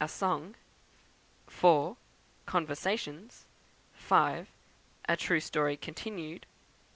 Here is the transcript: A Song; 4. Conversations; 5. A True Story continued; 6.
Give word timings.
A 0.00 0.08
Song; 0.08 0.56
4. 1.46 1.96
Conversations; 2.44 3.46
5. 3.94 4.48
A 5.08 5.16
True 5.16 5.38
Story 5.38 5.76
continued; 5.76 6.40
6. 6.50 6.50